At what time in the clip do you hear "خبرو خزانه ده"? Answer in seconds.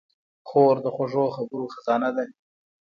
1.35-2.25